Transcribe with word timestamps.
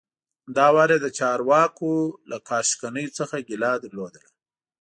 دا 0.55 0.67
وار 0.75 0.89
یې 0.93 0.99
د 1.01 1.07
چارواکو 1.19 1.91
له 2.29 2.37
کار 2.47 2.63
شکنیو 2.71 3.15
څخه 3.19 3.35
ګیله 3.47 3.71
درلوده. 3.83 4.23